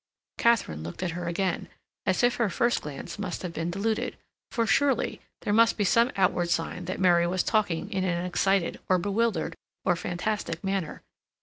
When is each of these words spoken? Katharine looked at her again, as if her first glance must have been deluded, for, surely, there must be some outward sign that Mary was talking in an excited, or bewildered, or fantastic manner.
Katharine 0.39 0.81
looked 0.81 1.03
at 1.03 1.11
her 1.11 1.27
again, 1.27 1.69
as 2.07 2.23
if 2.23 2.37
her 2.37 2.49
first 2.49 2.81
glance 2.81 3.19
must 3.19 3.43
have 3.43 3.53
been 3.53 3.69
deluded, 3.69 4.17
for, 4.51 4.65
surely, 4.65 5.21
there 5.41 5.53
must 5.53 5.77
be 5.77 5.83
some 5.83 6.09
outward 6.15 6.49
sign 6.49 6.85
that 6.85 6.99
Mary 6.99 7.27
was 7.27 7.43
talking 7.43 7.91
in 7.93 8.03
an 8.03 8.25
excited, 8.25 8.79
or 8.89 8.97
bewildered, 8.97 9.53
or 9.85 9.95
fantastic 9.95 10.63
manner. 10.63 11.03